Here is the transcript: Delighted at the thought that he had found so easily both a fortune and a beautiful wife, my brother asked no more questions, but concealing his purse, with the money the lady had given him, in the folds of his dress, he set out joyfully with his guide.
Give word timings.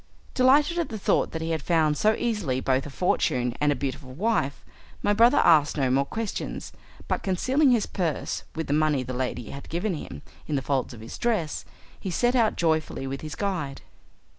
Delighted 0.33 0.79
at 0.79 0.89
the 0.89 0.97
thought 0.97 1.29
that 1.31 1.43
he 1.43 1.51
had 1.51 1.61
found 1.61 1.95
so 1.95 2.15
easily 2.17 2.59
both 2.59 2.87
a 2.87 2.89
fortune 2.89 3.55
and 3.61 3.71
a 3.71 3.75
beautiful 3.75 4.11
wife, 4.11 4.65
my 5.03 5.13
brother 5.13 5.37
asked 5.37 5.77
no 5.77 5.91
more 5.91 6.05
questions, 6.07 6.73
but 7.07 7.21
concealing 7.21 7.69
his 7.69 7.85
purse, 7.85 8.41
with 8.55 8.65
the 8.65 8.73
money 8.73 9.03
the 9.03 9.13
lady 9.13 9.51
had 9.51 9.69
given 9.69 9.93
him, 9.93 10.23
in 10.47 10.55
the 10.55 10.63
folds 10.63 10.95
of 10.95 11.01
his 11.01 11.19
dress, 11.19 11.65
he 11.99 12.09
set 12.09 12.35
out 12.35 12.55
joyfully 12.55 13.05
with 13.05 13.21
his 13.21 13.35
guide. 13.35 13.83